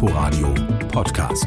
[0.00, 0.54] Inforadio
[0.92, 1.46] Podcast.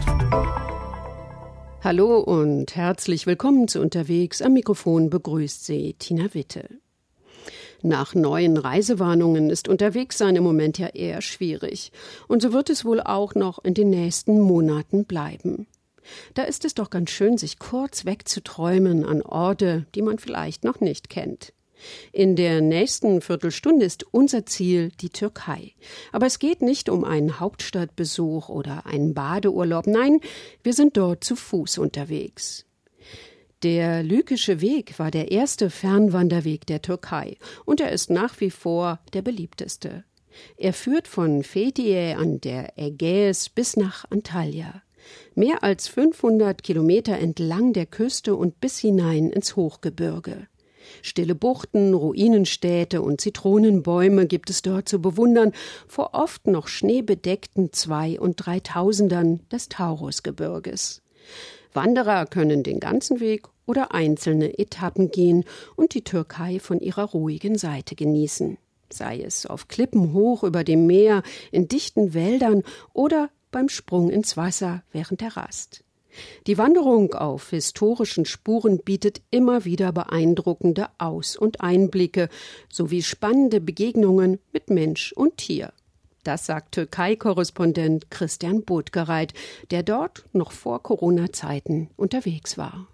[1.82, 4.42] Hallo und herzlich willkommen zu Unterwegs.
[4.42, 6.68] Am Mikrofon begrüßt Sie Tina Witte.
[7.82, 11.94] Nach neuen Reisewarnungen ist Unterwegssein im Moment ja eher schwierig.
[12.28, 15.66] Und so wird es wohl auch noch in den nächsten Monaten bleiben.
[16.34, 20.82] Da ist es doch ganz schön, sich kurz wegzuträumen an Orte, die man vielleicht noch
[20.82, 21.54] nicht kennt.
[22.12, 25.74] In der nächsten Viertelstunde ist unser Ziel die Türkei.
[26.12, 29.88] Aber es geht nicht um einen Hauptstadtbesuch oder einen Badeurlaub.
[29.88, 30.20] Nein,
[30.64, 32.66] wir sind dort zu Fuß unterwegs.
[33.64, 39.00] Der Lykische Weg war der erste Fernwanderweg der Türkei und er ist nach wie vor
[39.14, 40.04] der beliebteste.
[40.58, 44.82] Er führt von Fethiye an der Ägäis bis nach Antalya.
[45.36, 50.48] Mehr als 500 Kilometer entlang der Küste und bis hinein ins Hochgebirge.
[51.02, 55.54] Stille Buchten, Ruinenstädte und Zitronenbäume gibt es dort zu bewundern,
[55.88, 61.02] vor oft noch schneebedeckten Zwei- und Dreitausendern des Taurusgebirges.
[61.74, 67.58] Wanderer können den ganzen Weg oder einzelne Etappen gehen und die Türkei von ihrer ruhigen
[67.58, 68.58] Seite genießen.
[68.92, 74.36] Sei es auf Klippen hoch über dem Meer, in dichten Wäldern oder beim Sprung ins
[74.36, 75.84] Wasser während der Rast.
[76.48, 82.30] Die Wanderung auf historischen Spuren bietet immer wieder beeindruckende Aus- und Einblicke
[82.70, 85.74] sowie spannende Begegnungen mit Mensch und Tier.
[86.24, 89.34] Das sagt Türkei-Korrespondent Christian Bodgereit,
[89.72, 92.88] der dort noch vor Corona-Zeiten unterwegs war.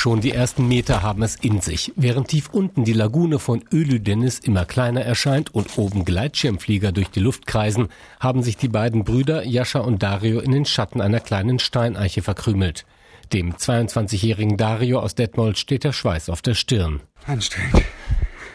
[0.00, 1.92] Schon die ersten Meter haben es in sich.
[1.94, 7.20] Während tief unten die Lagune von Ölüdenis immer kleiner erscheint und oben Gleitschirmflieger durch die
[7.20, 11.58] Luft kreisen, haben sich die beiden Brüder Jascha und Dario in den Schatten einer kleinen
[11.58, 12.86] Steineiche verkrümelt.
[13.34, 17.02] Dem 22-jährigen Dario aus Detmold steht der Schweiß auf der Stirn.
[17.26, 17.84] Anstrengend,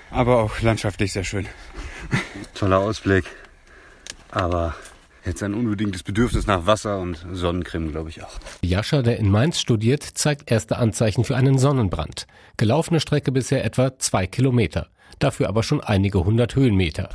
[0.09, 1.45] aber auch landschaftlich sehr schön.
[2.55, 3.25] Toller Ausblick,
[4.31, 4.73] aber
[5.25, 8.39] Jetzt ein unbedingtes Bedürfnis nach Wasser und Sonnencreme, glaube ich auch.
[8.61, 12.27] Jascha, der in Mainz studiert, zeigt erste Anzeichen für einen Sonnenbrand.
[12.57, 14.87] Gelaufene Strecke bisher etwa zwei Kilometer.
[15.17, 17.09] Dafür aber schon einige hundert Höhenmeter.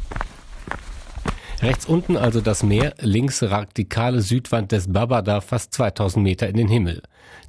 [1.63, 6.49] Rechts unten also das Meer, links ragt die kahle Südwand des Babada fast 2000 Meter
[6.49, 7.03] in den Himmel.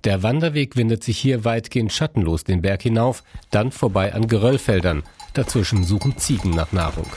[0.03, 5.03] Der Wanderweg windet sich hier weitgehend schattenlos den Berg hinauf, dann vorbei an Geröllfeldern.
[5.33, 7.07] Dazwischen suchen Ziegen nach Nahrung.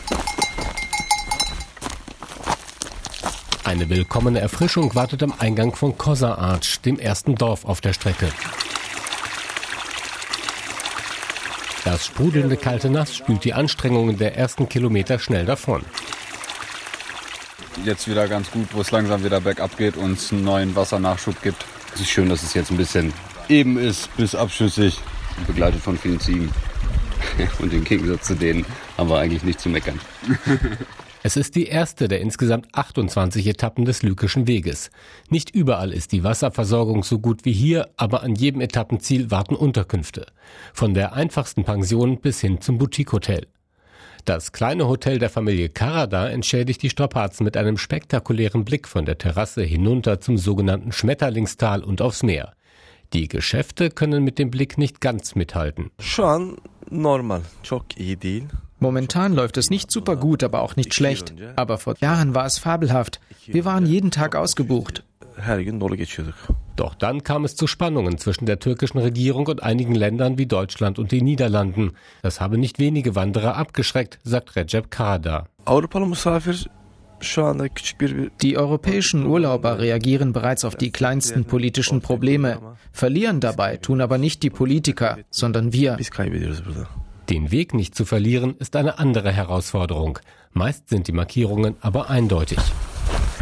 [3.65, 8.29] Eine willkommene Erfrischung wartet am Eingang von Kosa Arch, dem ersten Dorf auf der Strecke.
[11.83, 15.83] Das sprudelnde kalte Nass spült die Anstrengungen der ersten Kilometer schnell davon.
[17.85, 21.43] Jetzt wieder ganz gut, wo es langsam wieder bergab geht und es einen neuen Wassernachschub
[21.43, 21.65] gibt.
[21.95, 23.15] Es ist schön, dass es jetzt ein bisschen
[23.49, 25.01] eben ist, bis abschüssig,
[25.47, 26.51] begleitet von vielen Ziegen.
[27.59, 28.65] Und im Gegensatz zu denen
[28.99, 29.99] haben wir eigentlich nicht zu meckern.
[31.27, 34.91] Es ist die erste der insgesamt 28 Etappen des Lykischen Weges.
[35.31, 40.27] Nicht überall ist die Wasserversorgung so gut wie hier, aber an jedem Etappenziel warten Unterkünfte.
[40.75, 43.47] Von der einfachsten Pension bis hin zum Boutique-Hotel.
[44.27, 49.17] Das kleine Hotel der Familie Karada entschädigt die Strapazen mit einem spektakulären Blick von der
[49.17, 52.53] Terrasse hinunter zum sogenannten Schmetterlingstal und aufs Meer.
[53.15, 55.91] Die Geschäfte können mit dem Blick nicht ganz mithalten.
[56.01, 56.59] Schon
[56.91, 58.47] normal, çok iyi.
[58.85, 61.33] Momentan läuft es nicht super gut, aber auch nicht schlecht.
[61.57, 63.19] Aber vor Jahren war es fabelhaft.
[63.47, 65.05] Wir waren jeden Tag ausgebucht.
[66.77, 70.99] Doch dann kam es zu Spannungen zwischen der türkischen Regierung und einigen Ländern wie Deutschland
[70.99, 71.93] und den Niederlanden.
[72.21, 75.49] Das habe nicht wenige Wanderer abgeschreckt, sagt Recep Karadar.
[78.43, 82.59] Die europäischen Urlauber reagieren bereits auf die kleinsten politischen Probleme,
[82.93, 85.97] verlieren dabei, tun aber nicht die Politiker, sondern wir.
[87.31, 90.19] Den Weg nicht zu verlieren ist eine andere Herausforderung.
[90.53, 92.59] Meist sind die Markierungen aber eindeutig.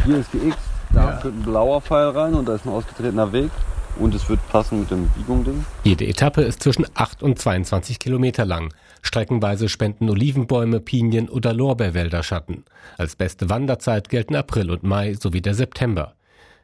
[0.05, 0.57] Hier ist die X,
[0.93, 1.17] da ja.
[1.17, 3.51] führt ein blauer Pfeil rein und da ist ein ausgetretener Weg.
[3.99, 5.65] Und es wird passen mit dem Biegung-Ding.
[5.83, 8.73] Jede Etappe ist zwischen 8 und 22 Kilometer lang.
[9.03, 12.63] Streckenweise spenden Olivenbäume, Pinien oder Lorbeerwälder Schatten.
[12.97, 16.15] Als beste Wanderzeit gelten April und Mai sowie der September.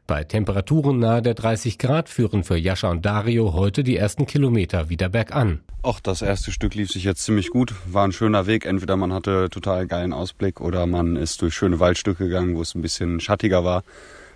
[0.10, 4.90] Bei Temperaturen nahe der 30 Grad führen für Jascha und Dario heute die ersten Kilometer
[4.90, 5.60] wieder bergan.
[5.84, 7.76] Auch das erste Stück lief sich jetzt ziemlich gut.
[7.86, 8.66] War ein schöner Weg.
[8.66, 12.74] Entweder man hatte total geilen Ausblick oder man ist durch schöne Waldstücke gegangen, wo es
[12.74, 13.84] ein bisschen schattiger war,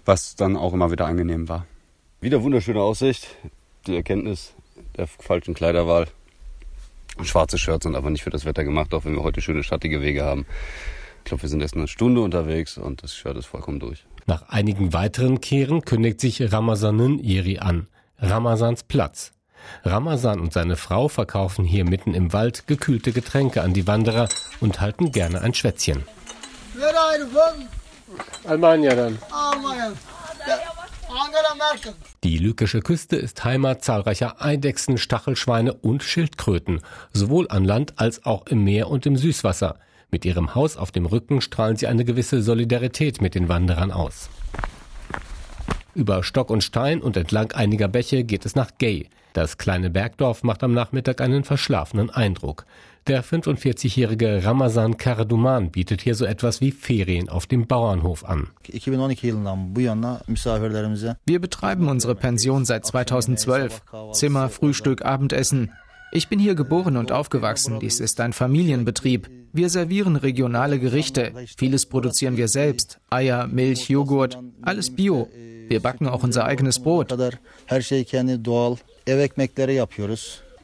[0.06, 1.66] was dann auch immer wieder angenehm war.
[2.22, 3.36] Wieder wunderschöne Aussicht.
[3.88, 4.54] Die Erkenntnis
[4.96, 6.06] der falschen Kleiderwahl.
[7.24, 10.04] Schwarze Shirts sind aber nicht für das Wetter gemacht, auch wenn wir heute schöne schattige
[10.04, 10.46] Wege haben.
[11.24, 14.06] Ich glaube, wir sind erst eine Stunde unterwegs und das Shirt ist vollkommen durch.
[14.26, 17.88] Nach einigen weiteren Kehren kündigt sich Ramazanin Iri an.
[18.18, 19.32] Ramazans Platz.
[19.86, 24.28] Ramazan und seine Frau verkaufen hier mitten im Wald gekühlte Getränke an die Wanderer
[24.60, 26.04] und halten gerne ein Schwätzchen.
[28.44, 29.18] Almania dann.
[32.24, 36.82] Die lykische Küste ist Heimat zahlreicher Eidechsen, Stachelschweine und Schildkröten,
[37.14, 39.80] sowohl an Land als auch im Meer und im Süßwasser.
[40.14, 44.30] Mit ihrem Haus auf dem Rücken strahlen sie eine gewisse Solidarität mit den Wanderern aus.
[45.96, 49.10] Über Stock und Stein und entlang einiger Bäche geht es nach Gay.
[49.34, 52.68] Das kleine Bergdorf macht am Nachmittag einen verschlafenen Eindruck.
[53.08, 58.50] Der 45-jährige Ramazan Karaduman bietet hier so etwas wie Ferien auf dem Bauernhof an.
[61.26, 63.82] Wir betreiben unsere Pension seit 2012.
[64.12, 65.72] Zimmer, Frühstück, Abendessen.
[66.12, 67.80] Ich bin hier geboren und aufgewachsen.
[67.80, 69.43] Dies ist ein Familienbetrieb.
[69.56, 71.32] Wir servieren regionale Gerichte.
[71.58, 73.00] Vieles produzieren wir selbst.
[73.12, 75.30] Eier, Milch, Joghurt, alles Bio.
[75.68, 77.12] Wir backen auch unser eigenes Brot.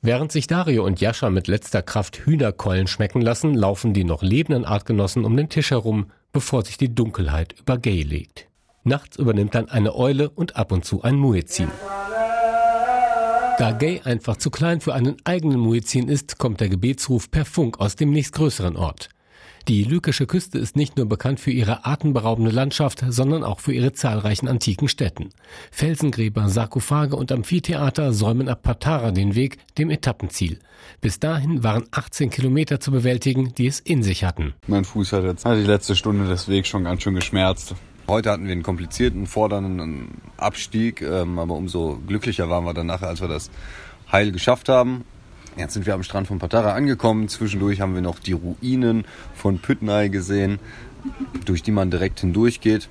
[0.01, 4.65] Während sich Dario und Jascha mit letzter Kraft Hühnerkeulen schmecken lassen, laufen die noch lebenden
[4.65, 8.47] Artgenossen um den Tisch herum, bevor sich die Dunkelheit über Gay legt.
[8.83, 11.69] Nachts übernimmt dann eine Eule und ab und zu ein Muezzin.
[13.59, 17.81] Da Gay einfach zu klein für einen eigenen Muezzin ist, kommt der Gebetsruf per Funk
[17.81, 19.09] aus dem nächstgrößeren Ort.
[19.67, 23.91] Die lykische Küste ist nicht nur bekannt für ihre atemberaubende Landschaft, sondern auch für ihre
[23.91, 25.31] zahlreichen antiken Städten.
[25.71, 30.59] Felsengräber, Sarkophage und Amphitheater säumen ab Patara den Weg, dem Etappenziel.
[31.01, 34.53] Bis dahin waren 18 Kilometer zu bewältigen, die es in sich hatten.
[34.67, 37.75] Mein Fuß hat jetzt die letzte Stunde des Wegs schon ganz schön geschmerzt.
[38.09, 43.07] Heute hatten wir einen komplizierten, fordernden Abstieg, ähm, aber umso glücklicher waren wir dann nachher,
[43.07, 43.51] als wir das
[44.11, 45.05] heil geschafft haben.
[45.57, 47.27] Jetzt sind wir am Strand von Patara angekommen.
[47.29, 50.57] Zwischendurch haben wir noch die Ruinen von Pütnai gesehen,
[51.45, 52.89] durch die man direkt hindurch geht.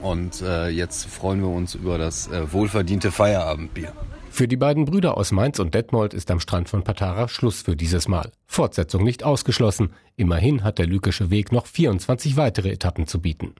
[0.00, 3.94] Und äh, jetzt freuen wir uns über das äh, wohlverdiente Feierabendbier.
[4.30, 7.74] Für die beiden Brüder aus Mainz und Detmold ist am Strand von Patara Schluss für
[7.74, 8.32] dieses Mal.
[8.46, 9.94] Fortsetzung nicht ausgeschlossen.
[10.16, 13.54] Immerhin hat der Lykische Weg noch 24 weitere Etappen zu bieten.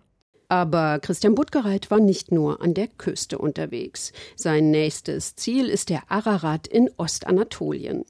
[0.49, 4.13] Aber Christian Buttgereit war nicht nur an der Küste unterwegs.
[4.35, 8.07] Sein nächstes Ziel ist der Ararat in Ostanatolien.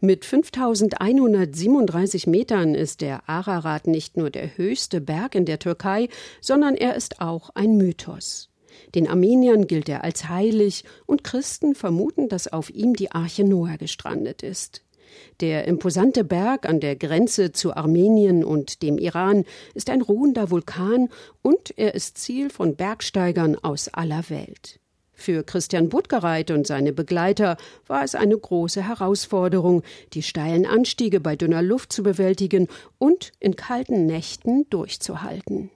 [0.00, 6.10] Mit 5137 Metern ist der Ararat nicht nur der höchste Berg in der Türkei,
[6.42, 8.50] sondern er ist auch ein Mythos.
[8.94, 13.78] Den Armeniern gilt er als heilig und Christen vermuten, dass auf ihm die Arche Noah
[13.78, 14.82] gestrandet ist.
[15.40, 19.44] Der imposante Berg an der Grenze zu Armenien und dem Iran
[19.74, 21.08] ist ein ruhender Vulkan
[21.42, 24.80] und er ist Ziel von Bergsteigern aus aller Welt.
[25.18, 27.56] Für Christian Buttgereit und seine Begleiter
[27.88, 29.82] war es eine große Herausforderung,
[30.12, 32.68] die steilen Anstiege bei dünner Luft zu bewältigen
[32.98, 35.70] und in kalten Nächten durchzuhalten.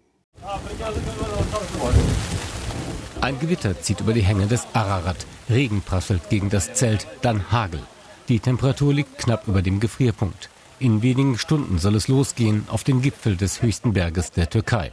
[3.20, 5.16] Ein Gewitter zieht über die Hänge des Ararat.
[5.50, 7.80] Regen prasselt gegen das Zelt, dann Hagel.
[8.28, 10.48] Die Temperatur liegt knapp über dem Gefrierpunkt.
[10.78, 14.92] In wenigen Stunden soll es losgehen auf den Gipfel des höchsten Berges der Türkei.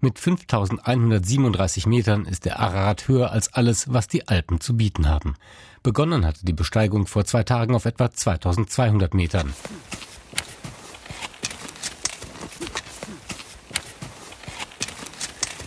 [0.00, 5.36] Mit 5137 Metern ist der Ararat höher als alles, was die Alpen zu bieten haben.
[5.82, 9.52] Begonnen hatte die Besteigung vor zwei Tagen auf etwa 2200 Metern.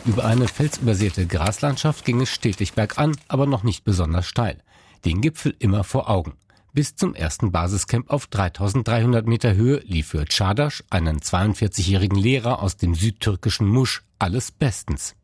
[0.05, 4.61] Über eine felsübersäte Graslandschaft ging es stetig bergan, aber noch nicht besonders steil.
[5.05, 6.33] Den Gipfel immer vor Augen.
[6.75, 12.75] Bis zum ersten Basiscamp auf 3300 Meter Höhe lief für Çağdaş, einen 42-jährigen Lehrer aus
[12.75, 15.15] dem südtürkischen Musch, alles bestens.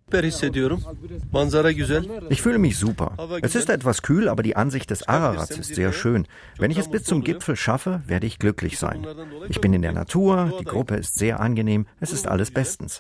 [2.30, 3.15] Ich fühle mich super.
[3.41, 6.27] Es ist etwas kühl, aber die Ansicht des Ararats ist sehr schön.
[6.58, 9.06] Wenn ich es bis zum Gipfel schaffe, werde ich glücklich sein.
[9.50, 13.00] Ich bin in der Natur, die Gruppe ist sehr angenehm, es ist alles bestens.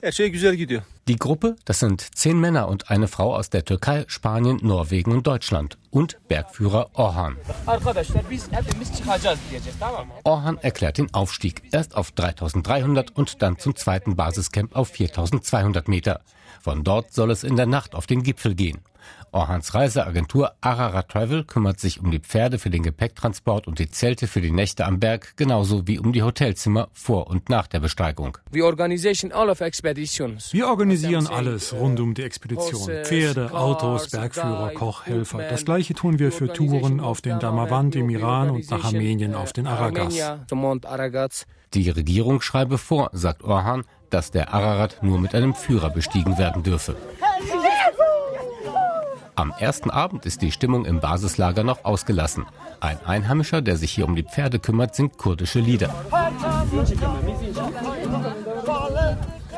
[1.07, 5.27] Die Gruppe, das sind zehn Männer und eine Frau aus der Türkei, Spanien, Norwegen und
[5.27, 7.37] Deutschland und Bergführer Orhan.
[10.23, 16.21] Orhan erklärt den Aufstieg erst auf 3300 und dann zum zweiten Basiscamp auf 4200 Meter.
[16.61, 18.81] Von dort soll es in der Nacht auf den Gipfel gehen.
[19.33, 24.27] Orhans Reiseagentur Ararat Travel kümmert sich um die Pferde für den Gepäcktransport und die Zelte
[24.27, 28.37] für die Nächte am Berg, genauso wie um die Hotelzimmer vor und nach der Besteigung.
[28.51, 29.31] Wir organisieren
[31.27, 32.89] alles rund um die Expedition.
[33.05, 35.37] Pferde, Autos, Bergführer, Koch, Helfer.
[35.37, 39.53] Das gleiche tun wir für Touren auf den Damavand im Iran und nach Armenien auf
[39.53, 40.17] den Aragas.
[41.73, 46.63] Die Regierung schreibe vor, sagt Orhan, dass der Ararat nur mit einem Führer bestiegen werden
[46.63, 46.95] dürfe.
[49.35, 52.45] Am ersten Abend ist die Stimmung im Basislager noch ausgelassen.
[52.79, 55.93] Ein Einheimischer, der sich hier um die Pferde kümmert, singt kurdische Lieder.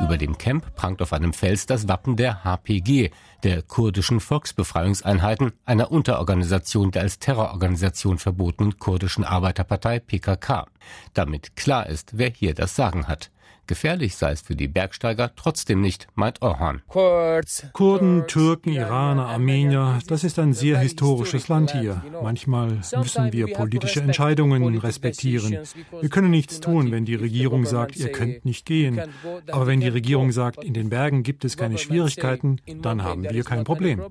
[0.02, 3.12] Über dem Camp prangt auf einem Fels das Wappen der HPG,
[3.44, 10.66] der kurdischen Volksbefreiungseinheiten, einer Unterorganisation der als Terrororganisation verbotenen kurdischen Arbeiterpartei PKK.
[11.14, 13.32] Damit klar ist, wer hier das Sagen hat.
[13.66, 16.82] Gefährlich sei es für die Bergsteiger trotzdem nicht, meint Orhan.
[16.88, 22.04] Kurden, Türken, Iraner, Armenier, das ist ein sehr historisches Land hier.
[22.22, 25.60] Manchmal müssen wir politische Entscheidungen respektieren.
[26.02, 29.02] Wir können nichts tun, wenn die Regierung sagt, ihr könnt nicht gehen.
[29.50, 33.44] Aber wenn die Regierung sagt, in den Bergen gibt es keine Schwierigkeiten, dann haben wir
[33.44, 34.02] kein Problem.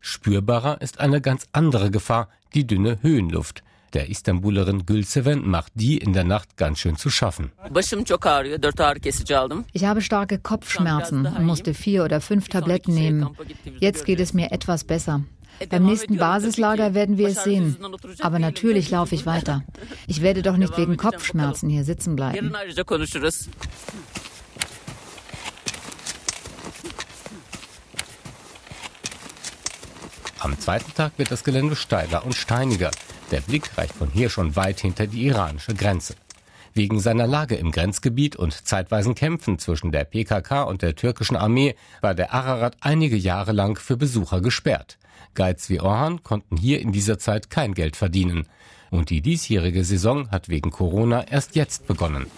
[0.00, 3.64] Spürbarer ist eine ganz andere Gefahr, die dünne Höhenluft.
[3.94, 7.52] Der Istanbulerin Gülseven macht die in der Nacht ganz schön zu schaffen.
[9.72, 13.30] Ich habe starke Kopfschmerzen und musste vier oder fünf Tabletten nehmen.
[13.78, 15.22] Jetzt geht es mir etwas besser.
[15.70, 17.76] Beim nächsten Basislager werden wir es sehen.
[18.20, 19.62] Aber natürlich laufe ich weiter.
[20.08, 22.52] Ich werde doch nicht wegen Kopfschmerzen hier sitzen bleiben.
[30.40, 32.90] Am zweiten Tag wird das Gelände steiler und steiniger.
[33.34, 36.14] Der Blick reicht von hier schon weit hinter die iranische Grenze.
[36.72, 41.74] Wegen seiner Lage im Grenzgebiet und zeitweisen Kämpfen zwischen der PKK und der türkischen Armee
[42.00, 44.98] war der Ararat einige Jahre lang für Besucher gesperrt.
[45.34, 48.46] Guides wie Orhan konnten hier in dieser Zeit kein Geld verdienen.
[48.92, 52.30] Und die diesjährige Saison hat wegen Corona erst jetzt begonnen.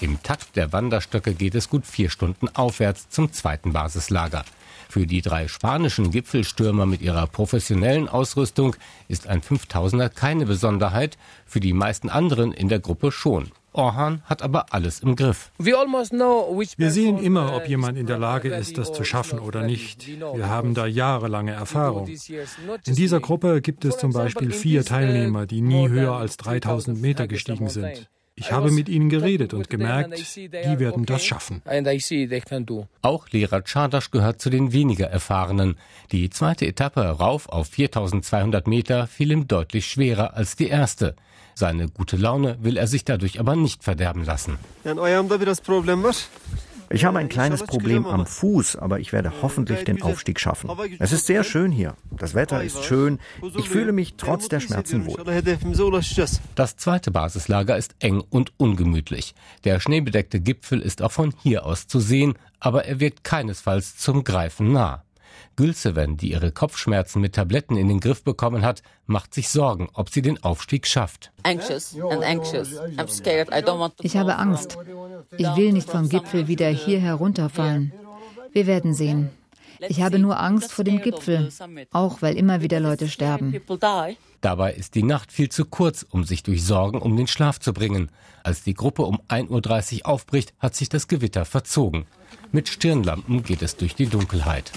[0.00, 4.46] Im Takt der Wanderstöcke geht es gut vier Stunden aufwärts zum zweiten Basislager.
[4.88, 8.76] Für die drei spanischen Gipfelstürmer mit ihrer professionellen Ausrüstung
[9.08, 13.50] ist ein 5000er keine Besonderheit, für die meisten anderen in der Gruppe schon.
[13.74, 15.50] Orhan hat aber alles im Griff.
[15.58, 20.06] Wir sehen immer, ob jemand in der Lage ist, das zu schaffen oder nicht.
[20.06, 22.08] Wir haben da jahrelange Erfahrung.
[22.86, 27.26] In dieser Gruppe gibt es zum Beispiel vier Teilnehmer, die nie höher als 3000 Meter
[27.26, 28.08] gestiegen sind.
[28.36, 31.62] Ich habe mit ihnen geredet und gemerkt, die werden das schaffen.
[33.00, 35.76] Auch Lehrer Czardasch gehört zu den weniger erfahrenen.
[36.10, 41.14] Die zweite Etappe rauf auf 4200 Meter fiel ihm deutlich schwerer als die erste.
[41.54, 44.58] Seine gute Laune will er sich dadurch aber nicht verderben lassen.
[46.94, 50.70] Ich habe ein kleines Problem am Fuß, aber ich werde hoffentlich den Aufstieg schaffen.
[51.00, 51.96] Es ist sehr schön hier.
[52.10, 53.18] Das Wetter ist schön.
[53.58, 55.22] Ich fühle mich trotz der Schmerzen wohl.
[56.54, 59.34] Das zweite Basislager ist eng und ungemütlich.
[59.64, 64.22] Der schneebedeckte Gipfel ist auch von hier aus zu sehen, aber er wirkt keinesfalls zum
[64.22, 65.02] Greifen nah.
[65.56, 70.10] Gülseven, die ihre Kopfschmerzen mit Tabletten in den Griff bekommen hat, macht sich Sorgen, ob
[70.10, 71.32] sie den Aufstieg schafft.
[74.00, 74.78] Ich habe Angst.
[75.36, 77.92] Ich will nicht vom Gipfel wieder hier herunterfallen.
[78.52, 79.30] Wir werden sehen.
[79.88, 81.50] Ich habe nur Angst vor dem Gipfel,
[81.92, 83.60] auch weil immer wieder Leute sterben.
[84.40, 87.72] Dabei ist die Nacht viel zu kurz, um sich durch Sorgen um den Schlaf zu
[87.72, 88.10] bringen.
[88.42, 92.06] Als die Gruppe um 1.30 Uhr aufbricht, hat sich das Gewitter verzogen.
[92.52, 94.70] Mit Stirnlampen geht es durch die Dunkelheit.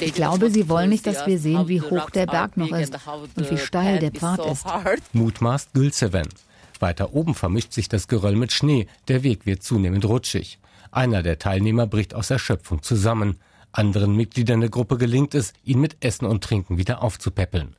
[0.00, 2.94] Ich glaube, sie wollen nicht, dass wir sehen, wie hoch der Berg noch ist
[3.36, 4.66] und wie steil der Pfad ist.
[5.12, 6.28] Mutmaßt Gülseven.
[6.80, 8.86] Weiter oben vermischt sich das Geröll mit Schnee.
[9.08, 10.58] Der Weg wird zunehmend rutschig.
[10.90, 13.38] Einer der Teilnehmer bricht aus Erschöpfung zusammen.
[13.72, 17.76] Anderen Mitgliedern der Gruppe gelingt es, ihn mit Essen und Trinken wieder aufzupäppeln.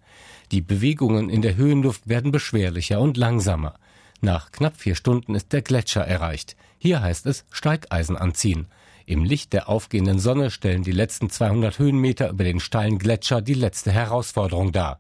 [0.52, 3.76] Die Bewegungen in der Höhenluft werden beschwerlicher und langsamer.
[4.22, 6.56] Nach knapp vier Stunden ist der Gletscher erreicht.
[6.78, 8.68] Hier heißt es Steigeisen anziehen.
[9.06, 13.56] Im Licht der aufgehenden Sonne stellen die letzten 200 Höhenmeter über den steilen Gletscher die
[13.56, 15.00] letzte Herausforderung dar.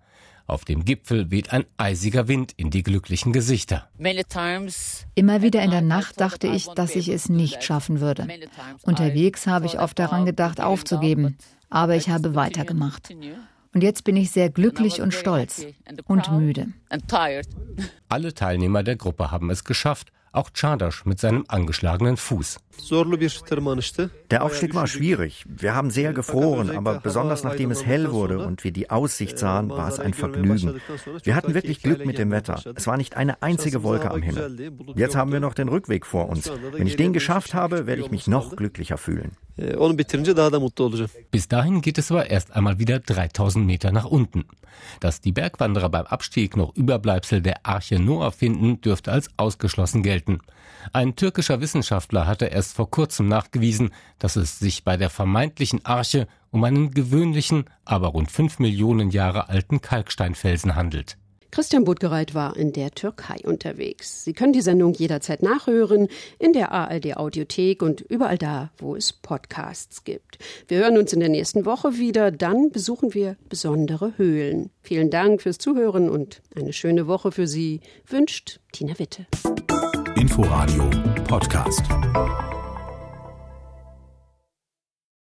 [0.52, 3.88] Auf dem Gipfel weht ein eisiger Wind in die glücklichen Gesichter.
[5.16, 8.28] Immer wieder in der Nacht dachte ich, dass ich es nicht schaffen würde.
[8.82, 11.38] Unterwegs habe ich oft daran gedacht, aufzugeben,
[11.70, 13.16] aber ich habe weitergemacht.
[13.74, 15.66] Und jetzt bin ich sehr glücklich und stolz
[16.04, 16.68] und müde.
[18.10, 22.60] Alle Teilnehmer der Gruppe haben es geschafft auch Czardasch mit seinem angeschlagenen Fuß.
[24.32, 25.46] Der Aufstieg war schwierig.
[25.48, 29.70] Wir haben sehr gefroren, aber besonders nachdem es hell wurde und wir die Aussicht sahen,
[29.70, 30.82] war es ein Vergnügen.
[31.24, 32.62] Wir hatten wirklich Glück mit dem Wetter.
[32.76, 34.72] Es war nicht eine einzige Wolke am Himmel.
[34.96, 36.52] Jetzt haben wir noch den Rückweg vor uns.
[36.72, 39.32] Wenn ich den geschafft habe, werde ich mich noch glücklicher fühlen.
[41.32, 44.46] Bis dahin geht es aber erst einmal wieder 3000 Meter nach unten.
[45.00, 50.40] Dass die Bergwanderer beim Abstieg noch Überbleibsel der Arche Noah finden, dürfte als ausgeschlossen gelten.
[50.94, 56.28] Ein türkischer Wissenschaftler hatte erst vor kurzem nachgewiesen, dass es sich bei der vermeintlichen Arche
[56.50, 61.18] um einen gewöhnlichen, aber rund fünf Millionen Jahre alten Kalksteinfelsen handelt.
[61.52, 64.24] Christian Budgereit war in der Türkei unterwegs.
[64.24, 66.08] Sie können die Sendung jederzeit nachhören
[66.40, 70.40] in der ARD Audiothek und überall da, wo es Podcasts gibt.
[70.70, 72.32] Wir hören uns in der nächsten Woche wieder.
[72.32, 74.70] Dann besuchen wir besondere Höhlen.
[74.82, 79.26] Vielen Dank fürs Zuhören und eine schöne Woche für Sie wünscht Tina Witte.
[80.16, 80.90] Inforadio
[81.28, 81.84] Podcast.